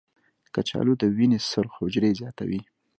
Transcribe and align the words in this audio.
کچالو 0.53 0.93
د 1.01 1.03
وینې 1.15 1.39
سرخ 1.49 1.71
حجرې 1.79 2.11
زیاتوي. 2.19 2.61